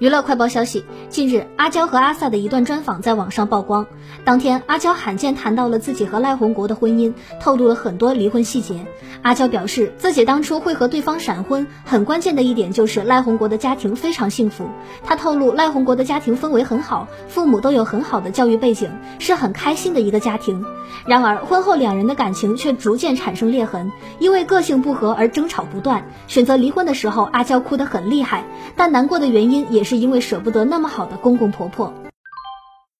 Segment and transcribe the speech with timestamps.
[0.00, 3.86] 娱乐快报消息：近日，阿娇和阿 sa 的一段专访在网上曝光。
[4.24, 8.84] 当天，阿娇罕见谈到了自己和赖宏国的婚姻，透露了很多离婚细节。
[9.22, 14.68] 阿娇表示，自己当初会和对方闪婚，很关键的一点就是赖宏国的家庭非常幸福。
[15.04, 18.90] 她透露，赖宏国的家庭氛围很好，父母都有很好的教育背景，
[19.20, 20.64] 是很开心的一个家庭。
[21.06, 26.04] 然而，婚后两人的感情却逐渐产生裂痕，因为个性不合而争吵不断。
[26.26, 28.44] 选择离婚的时候，阿娇哭得很厉害，
[28.76, 31.92] 但难过的原因也是因为舍不得那么好的公公婆婆。